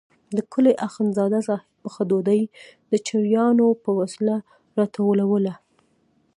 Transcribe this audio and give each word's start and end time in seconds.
د 0.35 0.37
کلي 0.53 0.73
اخندزاده 0.87 1.39
صاحب 1.47 1.69
پخه 1.83 2.01
ډوډۍ 2.09 2.41
د 2.91 2.93
چړیانو 3.07 3.67
په 3.83 3.89
وسیله 3.99 4.35
راټولوله. 4.77 5.53